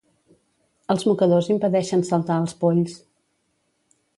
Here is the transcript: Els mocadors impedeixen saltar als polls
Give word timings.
Els 0.93 1.03
mocadors 1.09 1.49
impedeixen 1.55 2.05
saltar 2.09 2.39
als 2.45 2.57
polls 2.65 2.97